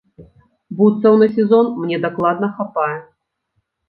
Бутсаў 0.77 1.17
на 1.23 1.27
сезон 1.35 1.69
мне 1.81 1.99
дакладна 2.05 2.47
хапае. 2.57 2.97